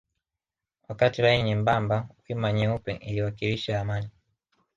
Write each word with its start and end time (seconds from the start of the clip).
Wakati 0.87 1.21
laini 1.21 1.43
nyembamba 1.43 2.09
wima 2.29 2.53
nyeupe 2.53 2.93
iliwakilisha 2.93 3.79
amani 3.81 4.09